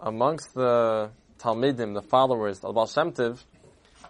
amongst 0.00 0.54
the 0.54 1.10
Talmidim, 1.38 1.94
the 1.94 2.02
followers 2.02 2.60
of 2.62 2.74
Baal 2.74 2.86
Shem 2.86 3.12
Tov, 3.12 3.42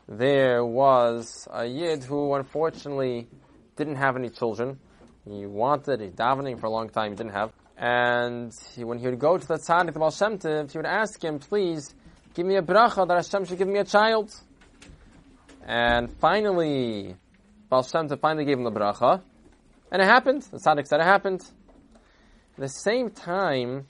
there 0.08 0.64
was 0.64 1.49
a 1.50 1.67
Yid 1.67 2.04
who 2.04 2.34
unfortunately 2.34 3.29
didn't 3.77 3.96
have 3.96 4.16
any 4.16 4.30
children. 4.30 4.79
He 5.24 5.46
wanted, 5.46 6.01
he 6.01 6.09
davening 6.09 6.59
for 6.61 6.66
a 6.66 6.71
long 6.71 6.88
time, 6.88 7.12
he 7.12 7.16
didn't 7.16 7.32
have. 7.32 7.53
And 7.77 8.53
he, 8.74 8.85
when 8.85 8.98
he 8.98 9.06
would 9.06 9.19
go 9.19 9.38
to 9.38 9.46
the 9.46 9.54
tzaddik, 9.54 9.93
the 9.93 9.98
Baal 9.98 10.11
Shem 10.11 10.38
Tov, 10.38 10.72
he 10.72 10.79
would 10.79 10.87
ask 10.87 11.22
him, 11.22 11.38
please, 11.38 11.95
give 12.35 12.47
me 12.47 12.57
a 12.57 12.63
bracha 12.63 13.07
that 13.07 13.15
Hashem 13.15 13.45
should 13.45 13.59
give 13.59 13.69
me 13.69 13.79
a 13.79 13.85
child. 13.85 14.35
And 15.67 16.11
finally, 16.19 17.15
Baal 17.69 17.83
Shem 17.83 18.09
Tov 18.09 18.20
finally 18.20 18.45
gave 18.45 18.59
him 18.59 18.65
the 18.65 18.73
bracha. 18.73 19.23
And 19.91 20.02
it 20.02 20.07
happened. 20.07 20.43
The 20.43 20.59
tzaddik 20.59 20.87
said 20.87 21.01
it 21.01 21.05
happened. 21.05 21.43
At 22.57 22.61
the 22.61 22.69
same 22.69 23.11
time 23.11 23.87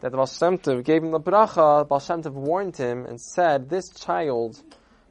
that 0.00 0.12
the 0.12 0.82
gave 0.82 1.02
him 1.02 1.10
the 1.10 1.20
bracha, 1.20 1.86
Baal 1.88 2.00
warned 2.34 2.76
him 2.76 3.04
and 3.04 3.20
said, 3.20 3.68
this 3.68 3.88
child, 3.90 4.62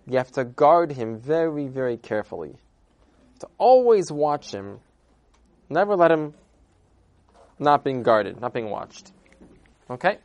you 0.05 0.17
have 0.17 0.31
to 0.31 0.45
guard 0.45 0.91
him 0.91 1.19
very, 1.19 1.67
very 1.67 1.97
carefully. 1.97 2.55
To 3.39 3.47
always 3.57 4.11
watch 4.11 4.51
him. 4.51 4.79
Never 5.69 5.95
let 5.95 6.11
him 6.11 6.33
not 7.59 7.83
being 7.83 8.03
guarded, 8.03 8.39
not 8.39 8.53
being 8.53 8.69
watched. 8.69 9.11
Okay? 9.89 10.19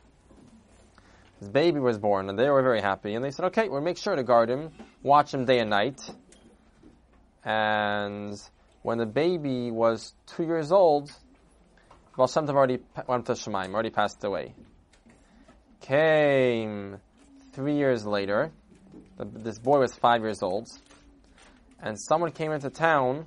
His 1.39 1.49
baby 1.49 1.79
was 1.79 1.97
born, 1.97 2.29
and 2.29 2.39
they 2.39 2.49
were 2.49 2.63
very 2.63 2.81
happy, 2.81 3.15
and 3.15 3.23
they 3.23 3.31
said, 3.31 3.45
okay, 3.47 3.67
we'll 3.67 3.81
make 3.81 3.97
sure 3.97 4.15
to 4.15 4.23
guard 4.23 4.49
him, 4.49 4.71
watch 5.01 5.33
him 5.33 5.43
day 5.43 5.59
and 5.59 5.69
night. 5.69 5.99
And 7.43 8.41
when 8.81 8.97
the 8.97 9.05
baby 9.05 9.69
was 9.71 10.13
two 10.25 10.43
years 10.43 10.71
old, 10.71 11.11
Baal 12.15 12.27
Shem 12.27 12.45
Tov 12.45 12.53
already 12.53 12.77
went 13.07 13.25
to 13.25 13.31
Shemaim, 13.31 13.73
already 13.73 13.89
passed 13.89 14.23
away. 14.23 14.53
Came 15.81 16.97
three 17.53 17.75
years 17.77 18.05
later, 18.05 18.51
the, 19.17 19.25
this 19.25 19.57
boy 19.57 19.79
was 19.79 19.95
five 19.95 20.21
years 20.21 20.43
old, 20.43 20.67
and 21.81 21.99
someone 21.99 22.31
came 22.31 22.51
into 22.51 22.69
town, 22.69 23.25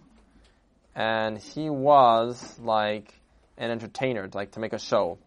and 0.95 1.37
he 1.37 1.69
was 1.69 2.61
like 2.61 3.13
an 3.59 3.73
entertainer, 3.73 4.29
like 4.33 4.53
to 4.53 4.61
make 4.61 4.73
a 4.73 4.79
show. 4.79 5.19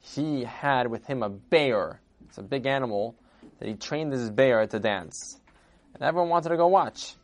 He 0.00 0.44
had 0.44 0.86
with 0.86 1.04
him 1.04 1.22
a 1.22 1.28
bear. 1.28 2.00
It's 2.28 2.38
a 2.38 2.42
big 2.42 2.64
animal 2.64 3.16
that 3.58 3.68
he 3.68 3.74
trained 3.74 4.14
this 4.14 4.30
bear 4.30 4.66
to 4.66 4.78
dance. 4.78 5.38
And 5.92 6.02
everyone 6.02 6.30
wanted 6.30 6.48
to 6.48 6.56
go 6.56 6.68
watch. 6.68 7.14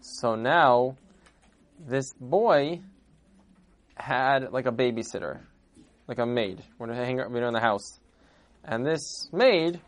So 0.00 0.34
now, 0.34 0.96
this 1.78 2.12
boy 2.20 2.80
had 3.96 4.52
like 4.52 4.66
a 4.66 4.72
babysitter, 4.72 5.40
like 6.06 6.18
a 6.18 6.26
maid, 6.26 6.62
when 6.78 6.90
hang 6.90 7.18
in 7.18 7.52
the 7.52 7.60
house. 7.60 7.98
And 8.64 8.84
this 8.84 9.28
maid, 9.32 9.80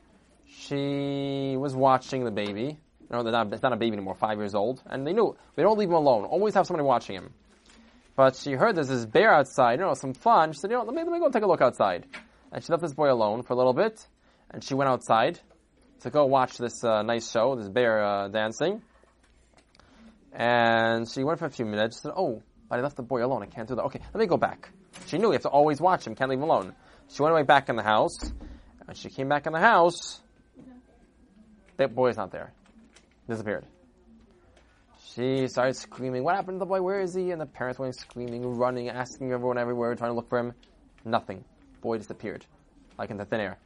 she 0.46 1.56
was 1.58 1.74
watching 1.74 2.24
the 2.24 2.30
baby. 2.30 2.78
No, 3.10 3.22
not, 3.22 3.52
it's 3.52 3.62
not 3.62 3.72
a 3.72 3.76
baby 3.76 3.96
anymore, 3.96 4.14
five 4.14 4.38
years 4.38 4.54
old. 4.54 4.82
And 4.86 5.06
they 5.06 5.12
knew, 5.12 5.36
they 5.56 5.62
don't 5.62 5.78
leave 5.78 5.88
him 5.88 5.94
alone. 5.94 6.24
Always 6.24 6.54
have 6.54 6.66
somebody 6.66 6.86
watching 6.86 7.16
him. 7.16 7.32
But 8.16 8.36
she 8.36 8.52
heard 8.52 8.76
there's 8.76 8.88
this 8.88 9.06
bear 9.06 9.32
outside, 9.32 9.78
you 9.78 9.86
know, 9.86 9.94
some 9.94 10.12
fun. 10.12 10.52
She 10.52 10.58
said, 10.58 10.70
you 10.70 10.76
know, 10.76 10.82
let 10.82 10.94
me, 10.94 11.02
let 11.02 11.12
me 11.12 11.18
go 11.18 11.30
take 11.30 11.44
a 11.44 11.46
look 11.46 11.60
outside. 11.62 12.06
And 12.52 12.62
she 12.62 12.72
left 12.72 12.82
this 12.82 12.94
boy 12.94 13.10
alone 13.10 13.42
for 13.42 13.52
a 13.52 13.56
little 13.56 13.72
bit. 13.72 14.06
And 14.50 14.62
she 14.62 14.74
went 14.74 14.90
outside 14.90 15.38
to 16.00 16.10
go 16.10 16.26
watch 16.26 16.58
this 16.58 16.82
uh, 16.84 17.02
nice 17.02 17.30
show, 17.30 17.56
this 17.56 17.68
bear 17.68 18.04
uh, 18.04 18.28
dancing. 18.28 18.82
And 20.32 21.08
she 21.10 21.24
went 21.24 21.38
for 21.38 21.46
a 21.46 21.50
few 21.50 21.64
minutes. 21.64 21.98
She 21.98 22.02
said, 22.02 22.12
oh, 22.16 22.42
but 22.68 22.78
I 22.78 22.82
left 22.82 22.96
the 22.96 23.02
boy 23.02 23.24
alone. 23.24 23.42
I 23.42 23.46
can't 23.46 23.68
do 23.68 23.74
that. 23.74 23.82
Okay, 23.84 24.00
let 24.12 24.20
me 24.20 24.26
go 24.26 24.36
back. 24.36 24.70
She 25.06 25.18
knew 25.18 25.28
you 25.28 25.32
have 25.32 25.42
to 25.42 25.48
always 25.48 25.80
watch 25.80 26.06
him. 26.06 26.14
Can't 26.14 26.30
leave 26.30 26.38
him 26.38 26.44
alone. 26.44 26.74
She 27.08 27.22
went 27.22 27.32
away 27.32 27.42
back 27.42 27.68
in 27.68 27.76
the 27.76 27.82
house. 27.82 28.16
And 28.86 28.96
she 28.96 29.08
came 29.08 29.28
back 29.28 29.46
in 29.46 29.52
the 29.52 29.60
house. 29.60 30.20
That 31.76 31.94
boy 31.94 32.08
is 32.08 32.16
not 32.16 32.30
there. 32.30 32.52
Disappeared. 33.28 33.64
She 35.14 35.48
started 35.48 35.74
screaming, 35.74 36.24
What 36.24 36.36
happened 36.36 36.56
to 36.56 36.58
the 36.60 36.66
boy? 36.66 36.82
Where 36.82 37.00
is 37.00 37.14
he? 37.14 37.30
And 37.30 37.40
the 37.40 37.46
parents 37.46 37.78
went 37.78 37.94
screaming, 37.96 38.56
running, 38.56 38.88
asking 38.88 39.32
everyone 39.32 39.58
everywhere, 39.58 39.94
trying 39.94 40.10
to 40.10 40.14
look 40.14 40.28
for 40.28 40.38
him. 40.38 40.52
Nothing. 41.04 41.44
Boy 41.80 41.98
disappeared. 41.98 42.44
Like 42.98 43.10
in 43.10 43.16
the 43.16 43.24
thin 43.24 43.40
air. 43.40 43.58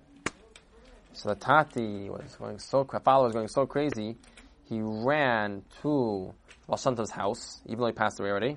So 1.15 1.29
the 1.29 1.35
Tati 1.35 2.09
was 2.09 2.37
going 2.39 2.59
so, 2.59 2.85
father 2.85 3.25
was 3.25 3.35
going 3.35 3.49
so 3.49 3.67
crazy, 3.67 4.17
he 4.65 4.81
ran 4.81 5.63
to 5.83 6.33
Tov's 6.67 7.11
house, 7.11 7.61
even 7.67 7.81
though 7.81 7.87
he 7.87 7.93
passed 7.93 8.19
away 8.19 8.31
already. 8.31 8.57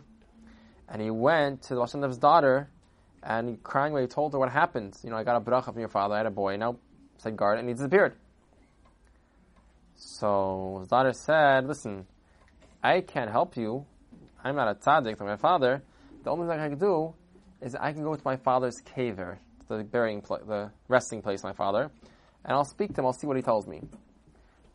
And 0.88 1.02
he 1.02 1.10
went 1.10 1.64
to 1.64 1.76
the 1.76 1.86
Tov's 1.86 2.18
daughter, 2.18 2.70
and 3.24 3.62
crying 3.64 3.92
away, 3.92 4.02
he 4.02 4.08
told 4.08 4.34
her 4.34 4.40
what 4.40 4.52
happened. 4.52 4.96
You 5.04 5.10
know, 5.10 5.18
I 5.18 5.24
got 5.24 5.36
a 5.36 5.42
bracha 5.42 5.66
from 5.66 5.80
your 5.80 5.90
father, 5.90 6.14
I 6.14 6.18
had 6.18 6.26
a 6.28 6.32
boy, 6.32 6.58
now 6.58 6.78
said 7.18 7.36
guard, 7.36 7.60
and 7.60 7.68
he 7.68 7.74
disappeared. 7.74 8.16
So 9.96 10.78
his 10.80 10.90
daughter 10.90 11.14
said, 11.14 11.66
listen, 11.68 12.06
I 12.84 13.02
can't 13.02 13.32
help 13.32 13.58
you. 13.58 13.86
I'm 14.44 14.56
not 14.56 14.68
a 14.68 14.76
tzaddik, 14.76 15.20
I'm 15.20 15.28
my 15.28 15.38
father. 15.38 15.82
The 16.24 16.30
only 16.30 16.48
thing 16.48 16.60
I 16.60 16.70
can 16.70 16.78
do 16.78 17.14
is 17.62 17.76
I 17.76 17.94
can 17.94 18.04
go 18.04 18.16
to 18.16 18.22
my 18.24 18.36
father's 18.36 18.82
kever, 18.82 19.38
the 19.68 19.84
burying 19.84 20.22
pla- 20.22 20.44
the 20.46 20.72
resting 20.88 21.22
place 21.22 21.40
of 21.40 21.46
my 21.46 21.54
father, 21.54 21.90
and 22.44 22.54
I'll 22.54 22.66
speak 22.66 22.94
to 22.94 23.02
him, 23.02 23.06
I'll 23.08 23.14
see 23.14 23.26
what 23.26 23.38
he 23.38 23.42
tells 23.42 23.66
me. 23.66 23.82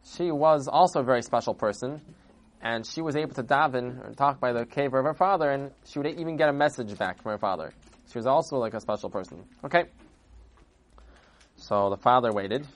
She 0.03 0.31
was 0.31 0.67
also 0.67 1.01
a 1.01 1.05
very 1.05 1.23
special 1.23 1.55
person, 1.55 2.01
and 2.63 2.87
she 2.87 3.01
was 3.01 3.17
able 3.17 3.35
to 3.35 3.43
daven 3.43 4.05
and 4.05 4.17
talk 4.17 4.41
by 4.41 4.53
the 4.53 4.67
kever 4.67 4.99
of 4.99 5.05
her 5.05 5.15
father, 5.15 5.51
and 5.51 5.71
she 5.87 5.99
would 5.99 6.07
even 6.07 6.37
get 6.37 6.49
a 6.49 6.53
message 6.53 6.97
back 6.99 7.23
from 7.23 7.33
her 7.33 7.39
father. 7.39 7.73
She 8.11 8.19
was 8.19 8.27
also 8.27 8.57
like 8.57 8.75
a 8.75 8.81
special 8.81 9.09
person. 9.09 9.45
Okay. 9.65 9.85
So 11.57 11.91
the 11.91 11.97
father 11.97 12.33
waited, 12.33 12.67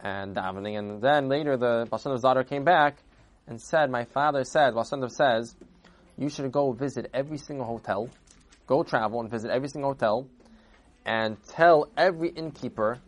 and 0.00 0.34
davening, 0.36 0.78
and 0.78 1.02
then 1.02 1.28
later 1.28 1.56
the 1.56 1.86
Tov's 1.90 2.22
daughter 2.22 2.44
came 2.44 2.64
back 2.64 2.96
and 3.46 3.60
said, 3.60 3.90
"My 3.90 4.04
father 4.04 4.44
said, 4.44 4.74
Tov 4.74 5.10
says, 5.10 5.56
you 6.16 6.28
should 6.28 6.50
go 6.52 6.72
visit 6.72 7.10
every 7.12 7.38
single 7.38 7.66
hotel, 7.66 8.08
go 8.66 8.82
travel 8.82 9.20
and 9.20 9.30
visit 9.30 9.50
every 9.50 9.68
single 9.68 9.92
hotel, 9.92 10.26
and 11.04 11.36
tell 11.48 11.88
every 11.96 12.30
innkeeper 12.30 12.98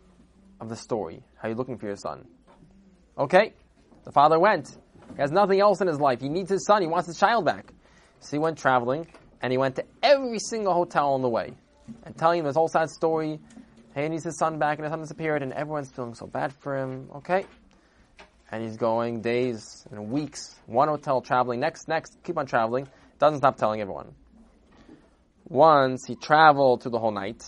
of 0.59 0.69
the 0.69 0.75
story 0.75 1.23
how 1.37 1.47
you're 1.47 1.57
looking 1.57 1.77
for 1.77 1.87
your 1.87 1.95
son." 1.95 2.27
Okay, 3.17 3.53
the 4.03 4.11
father 4.11 4.39
went. 4.39 4.77
He 5.15 5.21
has 5.21 5.31
nothing 5.31 5.59
else 5.59 5.81
in 5.81 5.87
his 5.87 5.99
life. 5.99 6.21
He 6.21 6.29
needs 6.29 6.49
his 6.49 6.65
son. 6.65 6.81
He 6.81 6.87
wants 6.87 7.07
his 7.07 7.17
child 7.17 7.45
back. 7.45 7.73
So 8.19 8.31
he 8.31 8.39
went 8.39 8.57
traveling, 8.57 9.07
and 9.41 9.51
he 9.51 9.57
went 9.57 9.75
to 9.77 9.85
every 10.03 10.39
single 10.39 10.73
hotel 10.73 11.13
on 11.13 11.21
the 11.21 11.29
way, 11.29 11.53
and 12.03 12.17
telling 12.17 12.39
him 12.39 12.45
his 12.45 12.55
whole 12.55 12.67
sad 12.67 12.89
story 12.89 13.39
Hey, 13.95 14.03
he 14.03 14.09
needs 14.09 14.23
his 14.23 14.37
son 14.37 14.59
back, 14.59 14.77
and 14.77 14.85
his 14.85 14.91
son 14.91 15.01
disappeared, 15.01 15.41
and 15.41 15.51
everyone's 15.51 15.89
feeling 15.89 16.13
so 16.13 16.27
bad 16.27 16.53
for 16.53 16.77
him. 16.77 17.09
Okay, 17.15 17.45
and 18.51 18.63
he's 18.63 18.77
going 18.77 19.21
days 19.21 19.85
and 19.91 20.11
weeks, 20.11 20.55
one 20.67 20.87
hotel 20.87 21.21
traveling, 21.21 21.59
next, 21.59 21.87
next, 21.87 22.17
keep 22.23 22.37
on 22.37 22.45
traveling. 22.45 22.87
Doesn't 23.17 23.39
stop 23.39 23.57
telling 23.57 23.81
everyone. 23.81 24.13
Once 25.47 26.05
he 26.05 26.15
traveled 26.15 26.83
through 26.83 26.91
the 26.91 26.99
whole 26.99 27.11
night, 27.11 27.43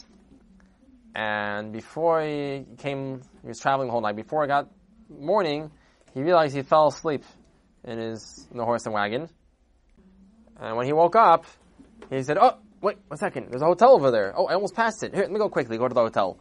and 1.14 1.72
before 1.72 2.24
he 2.24 2.66
came, 2.80 3.22
he 3.44 3.48
was 3.48 3.60
traveling 3.60 3.88
the 3.88 3.92
whole 3.92 4.02
night. 4.02 4.16
Before 4.16 4.44
it 4.44 4.48
got 4.48 4.68
morning, 5.10 5.70
he 6.16 6.24
realized 6.24 6.56
he 6.56 6.64
fell 6.64 6.88
asleep 6.88 7.24
in 7.84 7.97
his 7.97 8.47
in 8.52 8.58
the 8.58 8.66
horse 8.66 8.86
and 8.86 8.94
wagon. 8.94 9.30
And 10.59 10.78
when 10.78 10.86
he 10.86 10.94
woke 10.94 11.16
up, 11.16 11.46
he 12.09 12.24
said, 12.24 12.38
"Oh, 12.38 12.58
wait, 12.81 12.97
one 13.08 13.18
second. 13.18 13.47
There's 13.50 13.62
a 13.62 13.66
hotel 13.66 13.94
over 13.94 14.12
there. 14.12 14.34
Oh, 14.36 14.46
I 14.46 14.53
almost 14.53 14.75
passed 14.75 15.03
it. 15.03 15.14
Here, 15.14 15.24
let 15.24 15.31
me 15.31 15.40
go 15.40 15.50
quickly. 15.50 15.78
Go 15.78 15.88
to 15.88 15.94
the 15.94 16.02
hotel." 16.02 16.38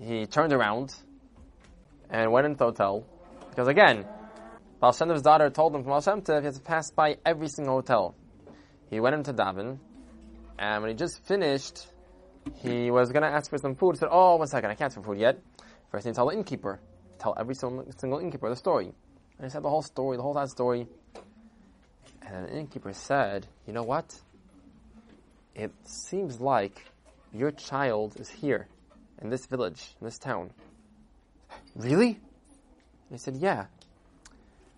He 0.00 0.26
turned 0.26 0.52
around 0.52 0.94
and 2.10 2.30
went 2.30 2.46
into 2.46 2.58
the 2.58 2.66
hotel 2.66 3.06
because 3.50 3.68
again, 3.68 4.06
Baal 4.80 4.92
daughter 4.92 5.48
told 5.48 5.74
him 5.74 5.82
from 5.82 5.90
Baal 5.90 6.02
he 6.02 6.44
has 6.44 6.56
to 6.56 6.62
pass 6.62 6.90
by 6.90 7.16
every 7.24 7.48
single 7.48 7.76
hotel. 7.76 8.14
He 8.90 9.00
went 9.00 9.14
into 9.14 9.32
daven, 9.32 9.78
and 10.58 10.82
when 10.82 10.90
he 10.90 10.94
just 10.94 11.24
finished, 11.24 11.86
he 12.56 12.90
was 12.90 13.10
going 13.10 13.22
to 13.22 13.28
ask 13.28 13.48
for 13.50 13.58
some 13.58 13.74
food. 13.74 13.94
He 13.94 13.98
said, 14.00 14.10
"Oh, 14.12 14.36
one 14.36 14.46
second, 14.46 14.70
I 14.70 14.74
can't 14.74 14.92
ask 14.92 14.96
for 14.96 15.02
food 15.02 15.18
yet. 15.18 15.38
First, 15.90 16.06
I 16.06 16.10
need 16.10 16.12
to 16.12 16.16
tell 16.16 16.26
the 16.28 16.36
innkeeper. 16.36 16.78
Tell 17.18 17.34
every 17.38 17.54
single 17.54 18.18
innkeeper 18.18 18.50
the 18.50 18.56
story." 18.56 18.92
And 19.38 19.46
he 19.46 19.50
said 19.50 19.62
the 19.62 19.70
whole 19.70 19.82
story, 19.82 20.16
the 20.16 20.22
whole 20.22 20.34
sad 20.34 20.50
story. 20.50 20.86
And 22.22 22.46
the 22.46 22.56
innkeeper 22.56 22.92
said, 22.92 23.46
"You 23.66 23.72
know 23.72 23.82
what? 23.82 24.20
It 25.54 25.72
seems 25.84 26.40
like 26.40 26.84
your 27.32 27.50
child 27.50 28.18
is 28.18 28.28
here, 28.28 28.68
in 29.22 29.30
this 29.30 29.46
village, 29.46 29.94
in 30.00 30.06
this 30.06 30.18
town." 30.18 30.50
Really? 31.74 32.08
And 32.08 33.10
he 33.10 33.18
said, 33.18 33.36
"Yeah." 33.36 33.66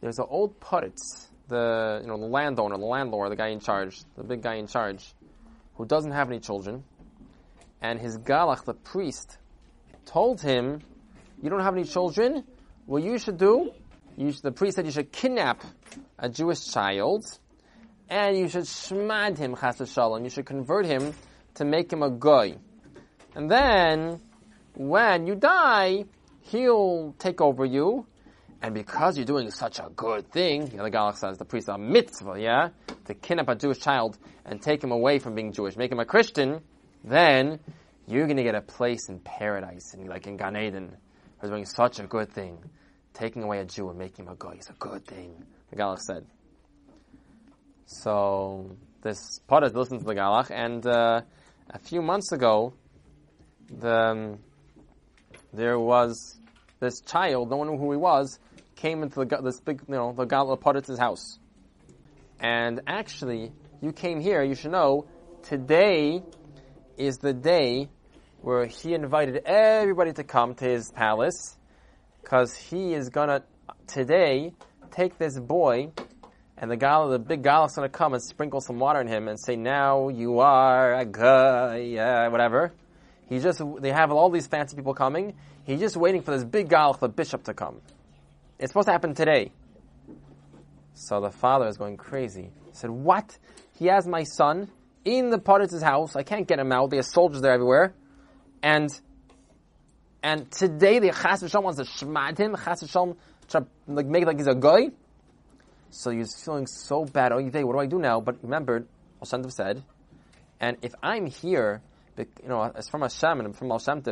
There's 0.00 0.18
an 0.18 0.26
old 0.28 0.60
Puritz, 0.60 1.28
the 1.48 2.00
you 2.02 2.08
know 2.08 2.18
the 2.18 2.26
landowner, 2.26 2.76
the 2.76 2.84
landlord, 2.84 3.32
the 3.32 3.36
guy 3.36 3.48
in 3.48 3.60
charge, 3.60 4.00
the 4.16 4.24
big 4.24 4.42
guy 4.42 4.54
in 4.54 4.66
charge, 4.66 5.14
who 5.76 5.86
doesn't 5.86 6.12
have 6.12 6.28
any 6.28 6.40
children, 6.40 6.84
and 7.80 7.98
his 7.98 8.18
galach, 8.18 8.64
the 8.64 8.74
priest, 8.74 9.38
told 10.04 10.40
him, 10.40 10.82
"You 11.42 11.50
don't 11.50 11.62
have 11.62 11.74
any 11.74 11.84
children. 11.84 12.44
What 12.86 13.02
you 13.02 13.18
should 13.18 13.38
do, 13.38 13.72
you 14.18 14.32
the 14.32 14.52
priest 14.52 14.76
said 14.76 14.84
you 14.84 14.92
should 14.92 15.12
kidnap 15.12 15.62
a 16.18 16.28
Jewish 16.28 16.70
child, 16.70 17.24
and 18.10 18.36
you 18.36 18.48
should 18.48 18.64
shmad 18.64 19.38
him, 19.38 19.56
chas 19.56 19.80
shalom. 19.90 20.24
You 20.24 20.30
should 20.30 20.46
convert 20.46 20.84
him 20.84 21.14
to 21.54 21.64
make 21.64 21.92
him 21.92 22.02
a 22.02 22.10
goy, 22.10 22.56
and 23.34 23.50
then." 23.50 24.20
when 24.78 25.26
you 25.26 25.34
die, 25.34 26.04
he'll 26.42 27.14
take 27.18 27.40
over 27.40 27.64
you. 27.64 28.06
And 28.62 28.74
because 28.74 29.16
you're 29.16 29.26
doing 29.26 29.50
such 29.50 29.78
a 29.78 29.88
good 29.94 30.32
thing, 30.32 30.66
the 30.66 30.90
Galach 30.90 31.16
says, 31.16 31.38
the 31.38 31.44
priest, 31.44 31.68
a 31.68 31.78
mitzvah, 31.78 32.40
yeah, 32.40 32.70
to 33.04 33.14
kidnap 33.14 33.48
a 33.48 33.54
Jewish 33.54 33.78
child 33.78 34.18
and 34.44 34.60
take 34.60 34.82
him 34.82 34.90
away 34.90 35.18
from 35.18 35.34
being 35.34 35.52
Jewish, 35.52 35.76
make 35.76 35.92
him 35.92 36.00
a 36.00 36.04
Christian, 36.04 36.60
then 37.04 37.60
you're 38.06 38.26
going 38.26 38.36
to 38.36 38.42
get 38.42 38.56
a 38.56 38.60
place 38.60 39.08
in 39.08 39.20
paradise, 39.20 39.94
and 39.94 40.08
like 40.08 40.26
in 40.26 40.36
Gan 40.36 40.56
Eden, 40.56 40.96
for 41.40 41.48
doing 41.48 41.66
such 41.66 42.00
a 42.00 42.04
good 42.04 42.32
thing. 42.32 42.58
Taking 43.14 43.42
away 43.42 43.58
a 43.60 43.64
Jew 43.64 43.88
and 43.88 43.98
making 43.98 44.26
him 44.26 44.32
a 44.32 44.36
goy 44.36 44.56
is 44.58 44.68
a 44.68 44.74
good 44.74 45.04
thing, 45.04 45.44
the 45.70 45.76
Galach 45.76 45.98
said. 46.00 46.24
So, 47.86 48.76
this 49.02 49.40
Potter 49.46 49.68
listened 49.70 50.00
to 50.00 50.06
the 50.06 50.14
Galach, 50.14 50.50
and 50.50 50.86
uh, 50.86 51.22
a 51.70 51.78
few 51.78 52.02
months 52.02 52.32
ago, 52.32 52.74
the, 53.70 53.94
um, 53.94 54.38
there 55.52 55.78
was 55.78 56.38
this 56.80 57.00
child, 57.00 57.50
no 57.50 57.56
one 57.56 57.68
knew 57.68 57.78
who 57.78 57.90
he 57.90 57.96
was, 57.96 58.38
came 58.76 59.02
into 59.02 59.24
the, 59.24 59.40
this 59.42 59.60
big, 59.60 59.82
you 59.88 59.94
know, 59.94 60.12
the 60.12 60.26
Galach 60.26 60.60
Potter's 60.60 60.98
house. 60.98 61.38
And 62.40 62.82
actually, 62.86 63.52
you 63.80 63.92
came 63.92 64.20
here, 64.20 64.42
you 64.42 64.54
should 64.54 64.72
know, 64.72 65.06
today 65.42 66.22
is 66.96 67.18
the 67.18 67.32
day 67.32 67.88
where 68.40 68.66
he 68.66 68.94
invited 68.94 69.42
everybody 69.44 70.12
to 70.12 70.24
come 70.24 70.54
to 70.54 70.64
his 70.64 70.90
palace, 70.92 71.56
because 72.28 72.54
he 72.54 72.92
is 72.92 73.08
gonna, 73.08 73.42
today, 73.86 74.52
take 74.90 75.16
this 75.16 75.38
boy, 75.38 75.90
and 76.58 76.70
the 76.70 76.76
gal, 76.76 77.08
the 77.08 77.18
big 77.18 77.42
gal 77.42 77.64
is 77.64 77.72
gonna 77.72 77.88
come 77.88 78.12
and 78.12 78.22
sprinkle 78.22 78.60
some 78.60 78.78
water 78.78 79.00
in 79.00 79.06
him 79.06 79.28
and 79.28 79.40
say, 79.40 79.56
now 79.56 80.10
you 80.10 80.40
are 80.40 80.92
a 80.92 81.06
goy, 81.06 81.88
yeah, 81.90 82.28
whatever. 82.28 82.74
He 83.30 83.38
just, 83.38 83.62
they 83.80 83.92
have 83.92 84.12
all 84.12 84.28
these 84.28 84.46
fancy 84.46 84.76
people 84.76 84.92
coming. 84.92 85.36
He's 85.64 85.80
just 85.80 85.96
waiting 85.96 86.20
for 86.20 86.32
this 86.32 86.44
big 86.44 86.68
gal, 86.68 86.92
the 86.92 87.08
bishop, 87.08 87.44
to 87.44 87.54
come. 87.54 87.80
It's 88.58 88.72
supposed 88.72 88.88
to 88.88 88.92
happen 88.92 89.14
today. 89.14 89.52
So 90.92 91.22
the 91.22 91.30
father 91.30 91.66
is 91.66 91.78
going 91.78 91.96
crazy. 91.96 92.50
He 92.66 92.74
said, 92.74 92.90
what? 92.90 93.38
He 93.78 93.86
has 93.86 94.06
my 94.06 94.24
son 94.24 94.70
in 95.02 95.30
the 95.30 95.38
Potter's 95.38 95.80
house. 95.80 96.14
I 96.14 96.24
can't 96.24 96.46
get 96.46 96.58
him 96.58 96.72
out. 96.72 96.90
There 96.90 96.98
are 96.98 97.02
soldiers 97.02 97.40
there 97.40 97.52
everywhere. 97.52 97.94
And, 98.62 98.90
and 100.22 100.50
today 100.50 100.98
the 100.98 101.08
Chas 101.08 101.42
V'Shalom 101.42 101.64
wants 101.64 101.78
to 101.78 101.84
shmad 101.84 102.38
him. 102.38 102.56
Chas 102.56 102.82
V'Shalom 102.82 103.16
to 103.48 103.66
like, 103.86 104.06
make 104.06 104.22
it 104.22 104.26
like 104.26 104.38
he's 104.38 104.46
a 104.46 104.54
goy. 104.54 104.90
So 105.90 106.10
he's 106.10 106.34
feeling 106.44 106.66
so 106.66 107.04
bad. 107.04 107.32
Oh, 107.32 107.38
you 107.38 107.50
think, 107.50 107.66
what 107.66 107.74
do 107.74 107.80
I 107.80 107.86
do 107.86 107.98
now? 107.98 108.20
But 108.20 108.42
remember, 108.42 108.86
Al 109.20 109.50
said, 109.50 109.82
and 110.60 110.76
if 110.82 110.94
I'm 111.02 111.26
here, 111.26 111.82
you 112.16 112.26
know, 112.46 112.62
it's 112.64 112.88
from 112.88 113.02
Hashem 113.02 113.40
and 113.40 113.56
from 113.56 113.70
Al 113.70 113.78
Shem 113.78 114.02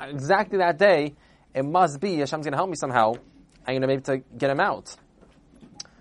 exactly 0.00 0.58
that 0.58 0.78
day, 0.78 1.14
it 1.54 1.64
must 1.64 2.00
be 2.00 2.16
Hashem's 2.16 2.44
going 2.44 2.52
to 2.52 2.58
help 2.58 2.68
me 2.68 2.76
somehow. 2.76 3.14
I'm 3.66 3.74
going 3.74 3.82
to 3.82 3.86
be 3.86 3.92
able 3.94 4.02
to 4.04 4.18
get 4.36 4.50
him 4.50 4.60
out. 4.60 4.88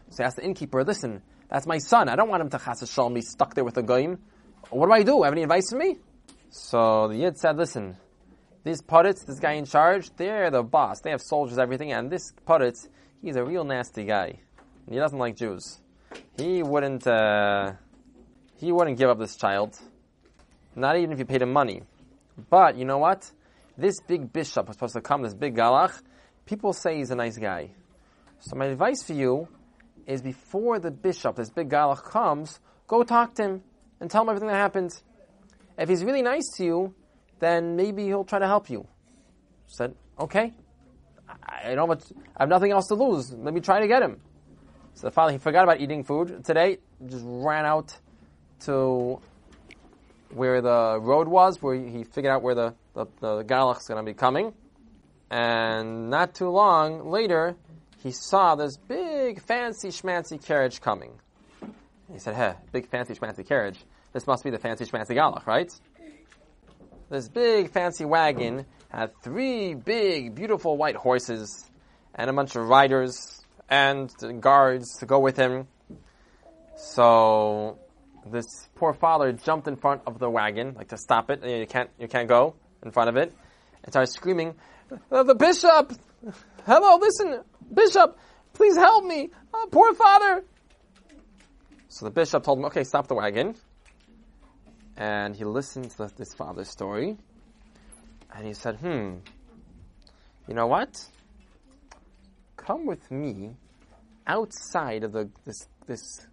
So 0.10 0.18
he 0.18 0.24
asked 0.24 0.38
the 0.38 0.44
innkeeper, 0.44 0.84
listen, 0.84 1.22
that's 1.50 1.68
my 1.68 1.78
son. 1.78 2.10
I 2.10 2.16
don't 2.16 2.30
want 2.30 2.42
him 2.42 2.50
to 2.50 2.60
chas 2.60 2.84
shalom 2.90 3.14
be 3.14 3.22
stuck 3.22 3.54
there 3.54 3.64
with 3.64 3.78
a 3.78 3.84
goyim. 3.84 4.20
What 4.70 4.88
do 4.88 4.94
I 4.94 5.04
do? 5.04 5.24
Have 5.24 5.34
any 5.34 5.44
advice 5.44 5.70
for 5.70 5.78
me? 5.78 5.98
So 6.50 7.08
the 7.08 7.16
Yid 7.16 7.38
said, 7.38 7.58
listen, 7.58 7.98
these 8.64 8.82
puritz, 8.82 9.24
this 9.24 9.40
guy 9.40 9.54
in 9.54 9.66
charge, 9.66 10.12
they're 10.18 10.52
the 10.52 10.64
boss. 10.64 11.02
They 11.02 11.12
have 11.12 11.22
soldiers, 11.22 11.58
everything, 11.58 11.92
and 11.92 12.10
this 12.10 12.34
puritz, 12.46 12.88
he's 13.22 13.36
a 13.36 13.44
real 13.44 13.64
nasty 13.64 14.06
guy. 14.06 14.40
He 14.90 14.98
doesn't 14.98 15.18
like 15.18 15.36
Jews. 15.36 15.80
He 16.38 16.62
wouldn't, 16.62 17.08
uh, 17.08 17.74
he 18.58 18.72
wouldn't 18.72 18.98
give 18.98 19.10
up 19.10 19.20
this 19.20 19.36
child. 19.36 19.78
Not 20.76 20.98
even 20.98 21.12
if 21.12 21.20
you 21.20 21.26
paid 21.26 21.42
him 21.42 21.52
money. 21.52 21.84
But, 22.50 22.78
you 22.78 22.86
know 22.86 22.98
what? 22.98 23.30
This 23.78 24.00
big 24.00 24.32
bishop 24.32 24.68
was 24.68 24.76
supposed 24.76 24.94
to 24.94 25.02
come, 25.02 25.24
this 25.24 25.34
big 25.34 25.56
galach, 25.56 26.02
people 26.46 26.74
say 26.74 26.98
he's 26.98 27.12
a 27.12 27.16
nice 27.16 27.38
guy. 27.38 27.72
So 28.40 28.56
my 28.56 28.66
advice 28.66 29.04
for 29.04 29.14
you 29.14 29.48
is 30.06 30.22
before 30.22 30.80
the 30.80 30.92
bishop, 30.92 31.36
this 31.36 31.50
big 31.50 31.70
galach 31.70 32.04
comes, 32.04 32.60
go 32.88 33.04
talk 33.04 33.36
to 33.36 33.44
him 33.44 33.64
and 34.00 34.10
tell 34.10 34.24
him 34.24 34.30
everything 34.30 34.50
that 34.50 34.56
happened. 34.56 34.92
If 35.78 35.90
he's 35.90 36.04
really 36.04 36.22
nice 36.22 36.50
to 36.58 36.64
you, 36.64 36.94
then 37.42 37.76
maybe 37.76 38.06
he'll 38.06 38.24
try 38.24 38.40
to 38.40 38.48
help 38.48 38.70
you. 38.70 38.88
Said, 39.68 39.96
okay, 40.18 40.54
I 41.28 41.76
don't 41.76 41.90
have, 42.38 42.48
nothing 42.48 42.72
else 42.72 42.88
to 42.88 42.96
lose. 42.96 43.34
Let 43.34 43.54
me 43.54 43.60
try 43.60 43.82
to 43.82 43.88
get 43.88 44.02
him. 44.02 44.22
So 44.94 45.08
the 45.08 45.12
father, 45.12 45.34
he 45.34 45.38
forgot 45.38 45.64
about 45.64 45.82
eating 45.82 46.04
food 46.04 46.46
today, 46.46 46.78
just 47.06 47.24
ran 47.26 47.66
out 47.66 47.98
to 48.62 49.20
where 50.34 50.62
the 50.62 51.00
road 51.02 51.28
was, 51.28 51.62
where 51.62 51.76
he 51.76 52.04
figured 52.04 52.32
out 52.32 52.44
where 52.44 52.56
the, 52.56 52.76
the, 52.94 53.06
the 53.20 53.44
Galach's 53.44 53.88
going 53.88 54.04
to 54.04 54.10
be 54.10 54.14
coming. 54.14 54.54
And 55.30 56.10
not 56.10 56.36
too 56.36 56.50
long 56.50 57.10
later, 57.10 57.56
he 58.04 58.12
saw 58.12 58.56
this 58.56 58.78
big 58.78 59.42
fancy 59.42 59.90
schmancy 59.90 60.44
carriage 60.44 60.82
coming. 60.82 61.14
He 62.12 62.20
said, 62.20 62.36
hey, 62.36 62.54
big 62.72 62.90
fancy 62.90 63.16
schmancy 63.16 63.48
carriage. 63.48 63.80
This 64.14 64.28
must 64.28 64.44
be 64.44 64.50
the 64.50 64.60
fancy 64.60 64.86
schmancy 64.86 65.16
Galach, 65.16 65.46
right? 65.48 65.72
This 67.12 67.28
big 67.28 67.72
fancy 67.72 68.06
wagon 68.06 68.66
had 68.88 69.12
three 69.22 69.74
big, 69.74 70.34
beautiful 70.34 70.78
white 70.78 70.96
horses 70.96 71.70
and 72.16 72.30
a 72.30 72.34
bunch 72.34 72.56
of 72.56 72.66
riders 72.70 73.46
and 73.68 74.10
guards 74.40 75.00
to 75.00 75.06
go 75.06 75.20
with 75.20 75.36
him. 75.36 75.68
So 76.78 77.78
this 78.26 78.46
poor 78.76 78.94
father 78.94 79.34
jumped 79.34 79.68
in 79.68 79.76
front 79.76 80.04
of 80.08 80.20
the 80.20 80.30
wagon, 80.30 80.74
like 80.74 80.88
to 80.88 80.98
stop 80.98 81.30
it. 81.30 81.44
You 81.44 81.68
can't, 81.68 81.90
you 82.00 82.08
can't 82.08 82.30
go 82.30 82.56
in 82.82 82.92
front 82.92 83.10
of 83.10 83.18
it, 83.18 83.36
and 83.84 83.92
started 83.92 84.10
screaming, 84.14 84.56
"The 85.10 85.36
bishop! 85.36 85.92
Hello, 86.66 86.96
listen, 86.96 87.42
bishop, 87.74 88.18
please 88.54 88.78
help 88.78 89.04
me! 89.04 89.32
Oh, 89.54 89.68
poor 89.70 89.94
father!" 89.96 90.46
So 91.90 92.06
the 92.06 92.12
bishop 92.12 92.46
told 92.46 92.60
him, 92.60 92.66
"Okay, 92.68 92.86
stop 92.86 93.08
the 93.08 93.16
wagon." 93.16 93.56
And 94.98 95.36
he 95.36 95.46
listened 95.46 95.92
to 95.92 96.12
this 96.16 96.34
father's 96.34 96.70
story, 96.70 97.18
and 98.36 98.46
he 98.46 98.54
said, 98.54 98.76
"Hmm, 98.78 99.18
you 100.48 100.54
know 100.54 100.68
what? 100.68 101.08
Come 102.58 102.86
with 102.86 103.10
me 103.10 103.56
outside 104.28 105.04
of 105.04 105.12
the 105.12 105.30
this 105.46 105.68
this 105.88 106.28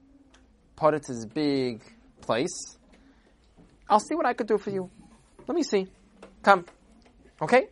Potter's 0.79 1.27
big 1.27 1.83
place. 2.21 2.79
I'll 3.91 3.99
see 3.99 4.15
what 4.15 4.27
I 4.27 4.33
could 4.33 4.47
do 4.47 4.59
for 4.59 4.71
you. 4.71 4.89
Let 5.49 5.57
me 5.57 5.65
see. 5.65 5.89
Come. 6.43 6.67
Okay? 7.43 7.67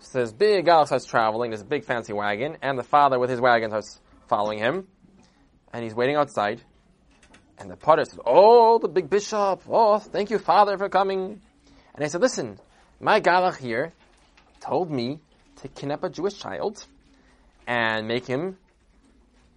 So 0.00 0.20
this 0.20 0.32
big 0.32 0.66
guy 0.66 0.84
starts 0.84 1.06
traveling, 1.06 1.50
this 1.50 1.62
big 1.62 1.84
fancy 1.84 2.12
wagon, 2.12 2.58
and 2.60 2.78
the 2.78 2.82
father 2.82 3.18
with 3.18 3.30
his 3.30 3.40
wagon 3.40 3.70
starts 3.70 4.00
following 4.28 4.58
him. 4.58 4.86
And 5.72 5.82
he's 5.82 5.94
waiting 5.94 6.16
outside. 6.16 6.60
And 7.58 7.70
the 7.70 7.76
potter 7.76 8.04
says, 8.04 8.18
Oh, 8.24 8.78
the 8.78 8.88
big 8.88 9.08
bishop. 9.08 9.62
Oh, 9.68 9.98
thank 9.98 10.30
you, 10.30 10.38
father, 10.38 10.76
for 10.76 10.88
coming. 10.88 11.40
And 11.94 12.04
I 12.04 12.08
said, 12.08 12.20
Listen, 12.20 12.58
my 13.00 13.20
galach 13.20 13.58
here 13.58 13.92
told 14.60 14.90
me 14.90 15.20
to 15.56 15.68
kidnap 15.68 16.04
a 16.04 16.10
Jewish 16.10 16.38
child 16.38 16.84
and 17.66 18.06
make 18.06 18.26
him 18.26 18.58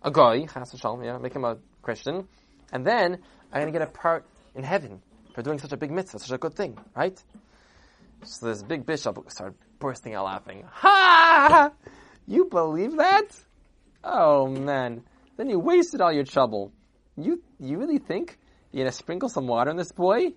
a 0.02 0.12
goy, 0.12 0.46
make 1.22 1.34
him 1.34 1.46
a 1.46 1.58
Christian, 1.82 2.28
and 2.72 2.86
then 2.86 3.20
I'm 3.52 3.62
going 3.62 3.74
to 3.74 3.80
get 3.80 3.88
a 3.88 3.92
part 3.92 4.26
in 4.56 4.64
heaven 4.64 5.02
for 5.34 5.42
doing 5.42 5.60
such 5.60 5.72
a 5.72 5.78
big 5.78 5.92
mitzvah, 5.92 6.20
such 6.20 6.32
a 6.32 6.38
good 6.38 6.54
thing, 6.54 6.78
right? 6.96 7.22
So 8.24 8.48
this 8.48 8.64
big 8.64 8.86
bishop 8.86 9.18
started 9.30 9.58
bursting 9.80 10.14
out 10.14 10.26
laughing. 10.26 10.66
Ha! 10.72 11.72
You 12.28 12.46
believe 12.46 12.98
that? 12.98 13.28
Oh 14.04 14.48
man. 14.48 15.04
Then 15.38 15.50
you 15.50 15.60
wasted 15.60 16.02
all 16.02 16.12
your 16.12 16.26
trouble. 16.26 16.72
You, 17.20 17.42
you 17.60 17.78
really 17.78 17.98
think 17.98 18.38
you're 18.72 18.86
to 18.86 18.92
sprinkle 18.92 19.30
some 19.30 19.48
water 19.48 19.70
on 19.70 19.78
this 19.78 19.92
boy? 19.92 20.34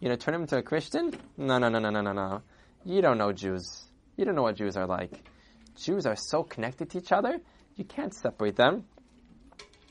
You're 0.00 0.16
to 0.16 0.16
turn 0.16 0.34
him 0.34 0.42
into 0.42 0.56
a 0.56 0.62
Christian? 0.62 1.12
No, 1.36 1.58
no, 1.58 1.68
no, 1.68 1.78
no, 1.78 1.90
no, 1.90 2.00
no, 2.00 2.12
no. 2.12 2.42
You 2.84 3.02
don't 3.02 3.18
know 3.18 3.32
Jews. 3.32 3.84
You 4.16 4.24
don't 4.24 4.34
know 4.34 4.42
what 4.42 4.56
Jews 4.56 4.76
are 4.76 4.86
like. 4.86 5.12
Jews 5.76 6.06
are 6.06 6.16
so 6.16 6.42
connected 6.42 6.90
to 6.90 6.98
each 6.98 7.12
other, 7.12 7.40
you 7.76 7.84
can't 7.84 8.14
separate 8.14 8.56
them. 8.56 8.84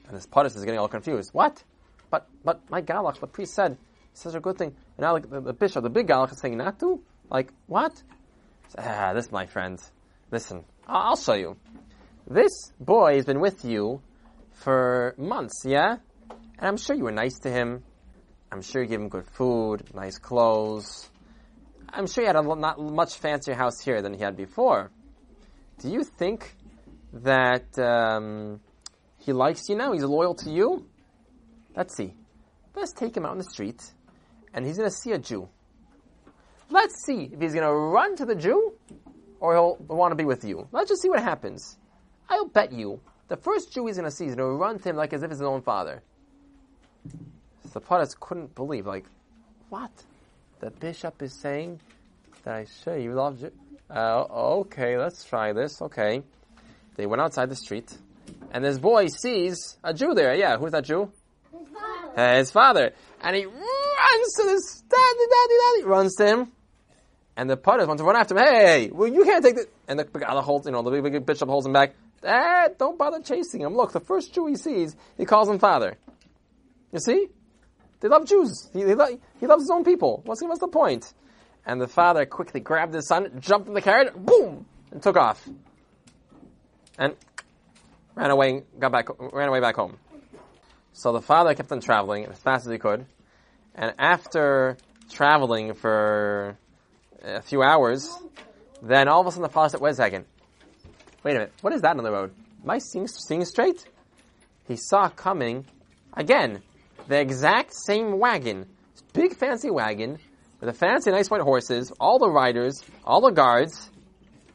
And 0.08 0.18
this 0.18 0.26
Potus 0.26 0.56
is 0.56 0.64
getting 0.64 0.80
all 0.80 0.88
confused. 0.88 1.32
What? 1.34 1.64
But 2.10 2.28
but 2.44 2.70
my 2.70 2.82
galach, 2.82 3.20
the 3.20 3.28
priest 3.28 3.54
said 3.54 3.78
such 4.14 4.36
a 4.36 4.40
good 4.40 4.58
thing, 4.58 4.76
and 4.98 5.00
now 5.00 5.14
like 5.14 5.30
the, 5.30 5.40
the 5.40 5.54
bishop, 5.54 5.84
the 5.84 5.90
big 5.90 6.08
galach, 6.08 6.32
is 6.32 6.40
saying 6.40 6.58
not 6.58 6.80
to. 6.82 7.02
Like 7.30 7.52
what? 7.68 7.94
Ah, 8.78 9.14
this, 9.14 9.32
my 9.32 9.46
friend. 9.46 9.80
Listen, 10.32 10.66
I'll 10.88 11.16
show 11.16 11.34
you. 11.34 11.58
This 12.28 12.72
boy 12.80 13.16
has 13.16 13.26
been 13.26 13.40
with 13.40 13.66
you 13.66 14.02
for 14.52 15.16
months, 15.18 15.64
yeah, 15.66 15.98
and 16.62 16.68
I'm 16.68 16.78
sure 16.78 16.96
you 16.96 17.04
were 17.04 17.12
nice 17.12 17.40
to 17.40 17.50
him. 17.50 17.84
I'm 18.52 18.62
sure 18.62 18.84
you 18.84 18.88
gave 18.88 19.00
him 19.00 19.10
good 19.10 19.26
food, 19.26 19.84
nice 19.96 20.20
clothes. 20.20 21.10
I'm 21.90 22.06
sure 22.06 22.24
he 22.24 22.28
had 22.28 22.36
a 22.36 22.44
not 22.44 22.80
much 22.80 23.16
fancier 23.16 23.56
house 23.56 23.82
here 23.84 24.02
than 24.02 24.14
he 24.14 24.22
had 24.22 24.38
before. 24.38 24.92
Do 25.80 25.90
you 25.90 26.04
think 26.04 26.56
that 27.14 27.78
um, 27.80 28.62
he 29.18 29.34
likes 29.34 29.68
you 29.70 29.76
now? 29.76 29.92
He's 29.92 30.04
loyal 30.04 30.36
to 30.36 30.52
you? 30.52 30.86
Let's 31.76 31.98
see. 31.98 32.14
Let's 32.76 32.94
take 32.94 33.18
him 33.18 33.26
out 33.26 33.32
in 33.32 33.40
the 33.40 33.44
street, 33.44 33.82
and 34.54 34.64
he's 34.64 34.78
going 34.78 34.90
to 34.90 34.96
see 34.96 35.12
a 35.12 35.18
Jew. 35.18 35.50
Let's 36.70 37.04
see 37.04 37.30
if 37.34 37.42
he's 37.42 37.54
going 37.54 37.66
to 37.66 37.74
run 37.74 38.16
to 38.18 38.26
the 38.26 38.36
Jew 38.36 38.74
or 39.40 39.56
he'll 39.56 39.78
want 39.88 40.12
to 40.12 40.16
be 40.16 40.24
with 40.24 40.46
you. 40.46 40.68
Let's 40.72 40.90
just 40.90 41.02
see 41.02 41.10
what 41.10 41.22
happens. 41.22 41.78
I'll 42.30 42.48
bet 42.48 42.72
you 42.72 43.02
the 43.28 43.36
first 43.36 43.74
Jew 43.74 43.88
he's 43.88 43.98
going 43.98 44.10
to 44.10 44.16
see 44.16 44.26
is 44.26 44.36
going 44.36 44.48
to 44.48 44.56
run 44.56 44.78
to 44.78 44.90
him 44.90 44.96
like 44.96 45.12
as 45.12 45.24
if 45.24 45.32
it's 45.32 45.40
his 45.40 45.48
own 45.48 45.64
father. 45.64 46.04
The 47.74 47.80
Potus 47.80 48.16
couldn't 48.20 48.54
believe, 48.56 48.86
like, 48.86 49.06
what? 49.70 49.92
The 50.60 50.72
bishop 50.72 51.22
is 51.22 51.40
saying 51.40 51.80
that 52.44 52.56
I 52.56 52.66
show 52.84 52.96
you 52.96 53.14
love 53.14 53.42
you. 53.42 53.52
Uh, 53.90 54.26
okay, 54.60 54.98
let's 54.98 55.24
try 55.24 55.54
this. 55.54 55.82
Okay. 55.82 56.22
They 56.96 57.06
went 57.06 57.22
outside 57.22 57.50
the 57.50 57.56
street, 57.56 57.90
and 58.52 58.64
this 58.64 58.78
boy 58.78 59.08
sees 59.08 59.78
a 59.84 59.94
Jew 59.94 60.14
there. 60.14 60.36
Yeah, 60.36 60.58
who's 60.58 60.72
that 60.72 60.84
Jew? 60.84 61.12
His 61.58 61.68
father. 61.70 62.20
Uh, 62.20 62.38
his 62.38 62.52
father. 62.52 62.92
And 63.22 63.36
he 63.36 63.46
runs 63.46 64.34
to 64.36 64.44
this, 64.44 64.84
daddy, 64.90 65.26
daddy, 65.30 65.56
daddy, 65.62 65.84
runs 65.86 66.16
to 66.16 66.26
him. 66.26 66.52
And 67.38 67.50
the 67.50 67.56
Potus 67.56 67.88
wants 67.88 68.02
to 68.02 68.06
run 68.06 68.18
after 68.18 68.38
him. 68.38 68.44
Hey, 68.44 68.90
well, 68.92 69.08
you 69.08 69.24
can't 69.24 69.44
take 69.44 69.56
this. 69.56 69.68
And 69.88 69.98
the 69.98 70.04
Begala 70.04 70.44
holds, 70.44 70.66
you 70.66 70.74
know, 70.74 70.82
the 70.82 70.92
big, 70.92 71.04
big 71.04 71.26
bishop 71.26 71.48
holds 71.48 71.66
him 71.66 71.74
back. 71.74 71.96
Dad, 72.22 72.78
don't 72.78 73.00
bother 73.00 73.22
chasing 73.22 73.62
him. 73.62 73.76
Look, 73.76 73.94
the 73.94 74.02
first 74.02 74.34
Jew 74.34 74.48
he 74.48 74.56
sees, 74.56 74.96
he 75.18 75.26
calls 75.26 75.50
him 75.50 75.58
father. 75.58 75.98
You 76.92 77.00
see? 77.00 77.30
They 78.02 78.08
love 78.08 78.26
Jews. 78.26 78.70
He, 78.74 78.84
lo- 78.84 79.20
he 79.40 79.48
loves 79.48 79.64
his 79.64 79.70
own 79.70 79.84
people. 79.84 80.22
What's, 80.26 80.42
what's 80.42 80.60
the 80.60 80.68
point? 80.68 81.14
And 81.66 81.80
the 81.80 81.88
father 81.88 82.26
quickly 82.26 82.60
grabbed 82.60 82.94
his 82.94 83.08
son, 83.08 83.32
jumped 83.40 83.68
in 83.68 83.74
the 83.74 83.82
carriage, 83.82 84.14
boom, 84.16 84.66
and 84.92 85.02
took 85.02 85.16
off. 85.16 85.48
And 86.98 87.16
ran 88.16 88.32
away, 88.32 88.64
got 88.80 88.92
back, 88.92 89.08
ran 89.20 89.48
away 89.48 89.60
back 89.60 89.76
home. 89.76 89.98
So 90.94 91.14
the 91.14 91.22
father 91.22 91.54
kept 91.54 91.72
on 91.72 91.80
traveling 91.80 92.26
as 92.26 92.38
fast 92.40 92.66
as 92.66 92.72
he 92.72 92.80
could. 92.80 93.06
And 93.76 93.94
after 93.98 94.78
traveling 95.10 95.74
for 95.76 96.58
a 97.24 97.42
few 97.42 97.62
hours, 97.62 98.12
then 98.82 99.08
all 99.08 99.22
of 99.22 99.28
a 99.28 99.32
sudden 99.32 99.44
the 99.44 99.50
father 99.50 99.70
said, 99.70 99.80
wait 99.80 99.92
a 99.92 99.96
second. 99.96 100.26
Wait 101.24 101.32
a 101.32 101.34
minute. 101.36 101.54
What 101.62 101.74
is 101.74 101.82
that 101.82 101.96
on 101.96 102.04
the 102.04 102.12
road? 102.12 102.34
Am 102.64 102.70
I 102.70 102.80
seeing, 102.80 103.08
seeing 103.08 103.46
straight? 103.46 103.88
He 104.68 104.76
saw 104.76 105.10
coming, 105.10 105.66
again, 106.14 106.64
the 107.12 107.20
exact 107.20 107.74
same 107.74 108.20
wagon. 108.20 108.66
Big 109.12 109.36
fancy 109.36 109.70
wagon 109.70 110.18
with 110.62 110.70
the 110.70 110.74
fancy 110.74 111.12
nice 111.12 111.30
white 111.30 111.42
horses, 111.42 111.92
all 112.00 112.20
the 112.20 112.30
riders, 112.30 112.82
all 113.04 113.20
the 113.20 113.32
guards. 113.32 113.90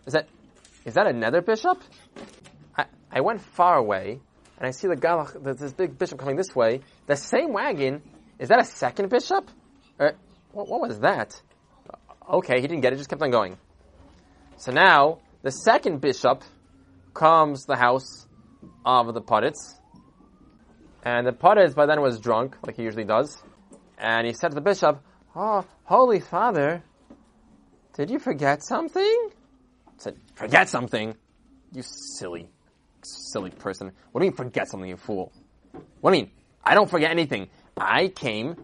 Is 0.07 0.15
that, 0.15 0.27
is 0.87 0.95
that 0.95 1.07
another 1.07 1.43
bishop? 1.43 1.83
I, 2.75 2.87
I 3.13 3.21
went 3.21 3.43
far 3.43 3.77
away 3.77 4.21
and 4.57 4.67
I 4.67 4.71
see 4.71 4.89
the 4.89 4.97
galach, 4.97 5.59
this 5.59 5.75
big 5.75 5.99
bishop 5.99 6.19
coming 6.19 6.37
this 6.37 6.57
way. 6.57 6.81
The 7.07 7.17
same 7.17 7.53
wagon. 7.53 8.01
Is 8.39 8.49
that 8.49 8.59
a 8.59 8.65
second 8.65 9.11
bishop? 9.11 9.51
Or, 9.99 10.15
what, 10.53 10.67
what 10.67 10.81
was 10.81 11.01
that? 11.01 11.39
Okay, 12.27 12.59
he 12.63 12.67
didn't 12.67 12.81
get 12.81 12.95
it, 12.95 12.97
just 12.97 13.11
kept 13.11 13.21
on 13.21 13.31
going. 13.31 13.59
So 14.57 14.73
now, 14.73 15.19
the 15.43 15.51
second 15.51 16.01
bishop 16.01 16.43
comes 17.13 17.67
the 17.67 17.77
house 17.77 18.27
of 18.87 19.13
the 19.13 19.21
Puritz. 19.21 19.79
And 21.07 21.25
the 21.25 21.33
Puritz 21.33 21.73
by 21.73 21.87
then 21.87 22.01
was 22.01 22.19
drunk, 22.19 22.57
like 22.67 22.75
he 22.75 22.83
usually 22.83 23.05
does. 23.05 23.41
And 23.97 24.27
he 24.27 24.33
said 24.33 24.49
to 24.49 24.57
the 24.57 24.61
bishop, 24.61 25.01
Oh, 25.37 25.65
Holy 25.85 26.19
Father, 26.19 26.83
did 27.95 28.11
you 28.11 28.19
forget 28.19 28.65
something? 28.65 29.31
I 29.87 29.93
said, 29.99 30.17
Forget 30.35 30.69
something? 30.69 31.15
You 31.73 31.83
silly, 31.85 32.49
silly 33.05 33.51
person. 33.51 33.93
What 34.11 34.21
do 34.21 34.25
you 34.25 34.33
mean 34.33 34.37
forget 34.37 34.69
something, 34.69 34.89
you 34.89 34.97
fool? 34.97 35.31
What 36.01 36.11
do 36.11 36.17
you 36.17 36.25
mean? 36.25 36.33
I 36.65 36.75
don't 36.75 36.91
forget 36.91 37.13
anything. 37.13 37.51
I 37.77 38.09
came 38.09 38.57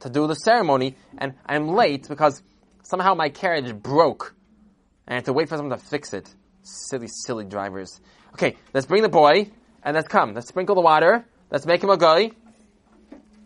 to 0.00 0.10
do 0.10 0.26
the 0.26 0.34
ceremony 0.34 0.96
and 1.16 1.32
I'm 1.46 1.68
late 1.68 2.06
because 2.10 2.42
somehow 2.82 3.14
my 3.14 3.30
carriage 3.30 3.74
broke. 3.74 4.34
And 5.06 5.14
I 5.14 5.16
had 5.16 5.24
to 5.24 5.32
wait 5.32 5.48
for 5.48 5.56
someone 5.56 5.78
to 5.78 5.82
fix 5.82 6.12
it. 6.12 6.28
Silly, 6.62 7.08
silly 7.08 7.46
drivers. 7.46 8.02
Okay, 8.34 8.56
let's 8.74 8.84
bring 8.86 9.00
the 9.00 9.08
boy 9.08 9.50
and 9.82 9.94
let's 9.94 10.08
come. 10.08 10.34
Let's 10.34 10.48
sprinkle 10.48 10.74
the 10.74 10.82
water. 10.82 11.24
Let's 11.54 11.66
make 11.66 11.84
him 11.84 11.90
a 11.90 11.96
goy. 11.96 12.32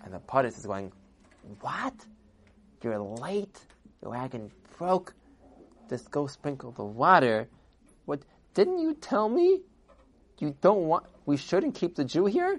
And 0.02 0.14
the 0.14 0.18
Puttis 0.18 0.56
is 0.56 0.64
going, 0.64 0.92
What? 1.60 1.92
You're 2.82 2.98
late? 2.98 3.60
Your 4.00 4.12
wagon 4.12 4.50
broke? 4.78 5.12
Just 5.90 6.10
go 6.10 6.26
sprinkle 6.26 6.70
the 6.72 6.86
water. 6.86 7.50
What? 8.06 8.22
Didn't 8.54 8.78
you 8.78 8.94
tell 8.94 9.28
me 9.28 9.60
you 10.38 10.56
don't 10.62 10.86
want, 10.86 11.04
we 11.26 11.36
shouldn't 11.36 11.74
keep 11.74 11.96
the 11.96 12.04
Jew 12.06 12.24
here? 12.24 12.58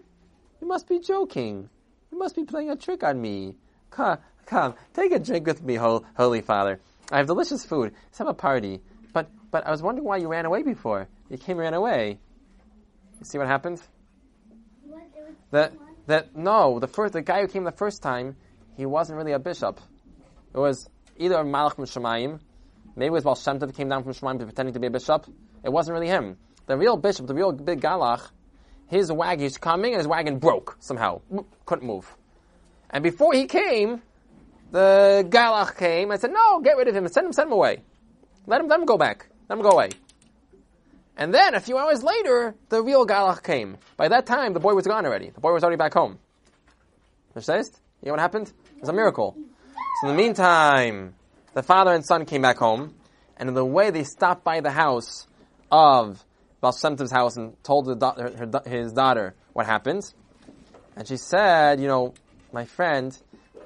You 0.61 0.67
must 0.67 0.87
be 0.87 0.99
joking. 0.99 1.67
You 2.11 2.19
must 2.19 2.35
be 2.35 2.43
playing 2.43 2.69
a 2.69 2.75
trick 2.75 3.03
on 3.03 3.19
me. 3.19 3.55
Come, 3.89 4.19
come, 4.45 4.75
take 4.93 5.11
a 5.13 5.17
drink 5.17 5.47
with 5.47 5.63
me, 5.63 5.77
Holy 5.77 6.41
Father. 6.41 6.79
I 7.11 7.17
have 7.17 7.25
delicious 7.25 7.65
food. 7.65 7.91
Let's 8.05 8.19
have 8.19 8.27
a 8.27 8.35
party. 8.35 8.81
But, 9.13 9.31
but 9.49 9.65
I 9.65 9.71
was 9.71 9.81
wondering 9.81 10.07
why 10.07 10.17
you 10.17 10.27
ran 10.27 10.45
away 10.45 10.61
before. 10.61 11.07
You 11.27 11.39
came 11.39 11.57
and 11.57 11.61
ran 11.61 11.73
away. 11.73 12.19
You 13.17 13.25
see 13.25 13.39
what 13.39 13.47
happened? 13.47 13.81
That, 15.51 15.73
that, 16.07 16.35
no, 16.35 16.79
the 16.79 16.87
first, 16.87 17.13
the 17.13 17.21
guy 17.21 17.41
who 17.41 17.47
came 17.47 17.63
the 17.63 17.71
first 17.71 18.01
time, 18.01 18.35
he 18.75 18.85
wasn't 18.85 19.17
really 19.17 19.31
a 19.31 19.39
bishop. 19.39 19.79
It 20.53 20.57
was 20.57 20.89
either 21.17 21.35
Malach 21.37 21.75
from 21.75 21.85
Shemayim, 21.85 22.39
maybe 22.95 23.07
it 23.07 23.11
was 23.11 23.23
Baal 23.23 23.35
Shem 23.35 23.59
Tov 23.59 23.75
came 23.75 23.89
down 23.89 24.03
from 24.03 24.13
Shemayim 24.13 24.39
pretending 24.39 24.73
to 24.73 24.79
be 24.79 24.87
a 24.87 24.91
bishop. 24.91 25.25
It 25.63 25.69
wasn't 25.69 25.95
really 25.95 26.07
him. 26.07 26.37
The 26.65 26.77
real 26.77 26.97
bishop, 26.97 27.27
the 27.27 27.33
real 27.33 27.51
big 27.51 27.81
Galach, 27.81 28.29
his 28.87 29.11
wagon, 29.11 29.43
he's 29.43 29.57
coming 29.57 29.93
and 29.93 29.99
his 29.99 30.07
wagon 30.07 30.39
broke 30.39 30.77
somehow. 30.79 31.21
Couldn't 31.65 31.85
move. 31.85 32.15
And 32.89 33.03
before 33.03 33.33
he 33.33 33.45
came, 33.45 34.01
the 34.71 35.25
Galach 35.29 35.77
came 35.77 36.11
and 36.11 36.19
said, 36.19 36.31
no, 36.31 36.59
get 36.61 36.77
rid 36.77 36.87
of 36.87 36.95
him 36.95 37.07
send 37.07 37.27
him, 37.27 37.33
send 37.33 37.47
him 37.47 37.53
away. 37.53 37.81
Let 38.47 38.61
him, 38.61 38.67
let 38.67 38.79
him 38.79 38.85
go 38.85 38.97
back. 38.97 39.27
Let 39.47 39.57
him 39.57 39.63
go 39.63 39.71
away. 39.71 39.89
And 41.19 41.33
then 41.33 41.53
a 41.53 41.59
few 41.59 41.77
hours 41.77 42.01
later, 42.01 42.55
the 42.69 42.81
real 42.81 43.05
Galach 43.05 43.43
came. 43.43 43.77
By 43.97 44.07
that 44.07 44.25
time, 44.25 44.53
the 44.53 44.61
boy 44.61 44.73
was 44.73 44.87
gone 44.87 45.05
already. 45.05 45.29
The 45.29 45.41
boy 45.41 45.51
was 45.51 45.63
already 45.63 45.75
back 45.75 45.93
home. 45.93 46.17
You 47.35 47.41
know 47.41 48.11
what 48.11 48.19
happened? 48.21 48.53
It 48.77 48.79
was 48.79 48.89
a 48.89 48.93
miracle. 48.93 49.35
So 50.01 50.09
in 50.09 50.15
the 50.15 50.23
meantime, 50.23 51.15
the 51.53 51.61
father 51.61 51.93
and 51.93 52.05
son 52.05 52.25
came 52.25 52.41
back 52.41 52.57
home, 52.57 52.95
and 53.35 53.49
in 53.49 53.53
the 53.53 53.65
way 53.65 53.91
they 53.91 54.05
stopped 54.05 54.45
by 54.45 54.61
the 54.61 54.71
house 54.71 55.27
of 55.69 56.23
Baal 56.61 56.71
Shem 56.71 56.95
house 57.11 57.35
and 57.35 57.61
told 57.63 57.87
her, 57.87 57.97
her, 58.15 58.61
his 58.65 58.93
daughter 58.93 59.35
what 59.51 59.65
happened. 59.65 60.03
And 60.95 61.05
she 61.05 61.17
said, 61.17 61.81
you 61.81 61.87
know, 61.87 62.13
my 62.53 62.63
friend, 62.63 63.17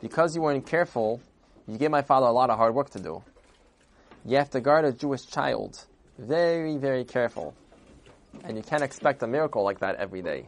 because 0.02 0.36
you 0.36 0.42
weren't 0.42 0.66
careful, 0.66 1.22
you 1.68 1.78
gave 1.78 1.92
my 1.92 2.02
father 2.02 2.26
a 2.26 2.32
lot 2.32 2.50
of 2.50 2.58
hard 2.58 2.74
work 2.74 2.90
to 2.92 3.00
do. 3.00 3.24
You 4.26 4.38
have 4.38 4.50
to 4.52 4.60
guard 4.60 4.86
a 4.86 4.92
Jewish 4.92 5.28
child. 5.28 5.86
Very, 6.18 6.78
very 6.78 7.04
careful. 7.04 7.56
And 8.44 8.58
you 8.58 8.64
can't 8.64 8.84
expect 8.84 9.24
a 9.24 9.28
miracle 9.28 9.64
like 9.64 9.80
that 9.80 9.96
every 9.96 10.22
day. 10.22 10.46